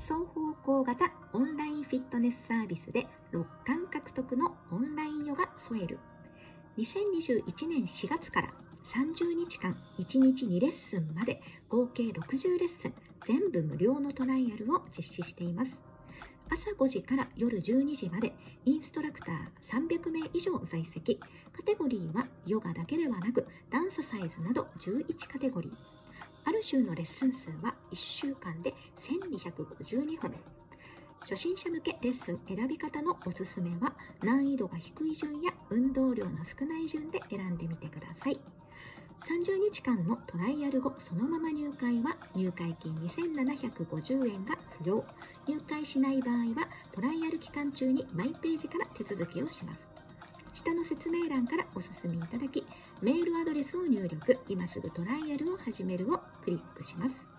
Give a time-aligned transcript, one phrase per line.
[0.00, 5.98] 双方向型オンラインフィットネスサービスで6冠獲得のオンラインヨガソエル。
[6.78, 8.48] 2021年4月から
[8.86, 12.94] 30日間1日2レッスンまで合計60レッスン
[13.26, 15.82] 全部無料のトライアルを実施しています。
[16.48, 18.32] 朝5時から夜12時まで
[18.64, 19.36] インストラクター
[19.86, 21.20] 300名以上在籍。
[21.52, 26.09] カテゴリーはヨガだけではなくダンスサイズなど11カテゴリー。
[26.46, 30.32] ある週のレッスン数は1週間で1252本
[31.20, 38.36] 初心者向けレッスン選び方のおすすめは難易度が低い順や運動量の少ない順で選んでみてください。
[39.20, 45.04] 30日間のトライアル後そのまま入会は入会金2750円が不要。
[45.46, 49.99] 入会しない場合はトライアル期間中にマイページから手続きをします。
[50.60, 52.66] 下の説明欄からお進みいただき
[53.00, 57.29] メールアドレスを入力今すぐトライアルを始めるをクリックします。